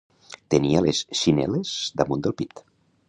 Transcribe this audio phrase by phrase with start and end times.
[0.53, 2.65] Tenies les xinel·les damunt del pit.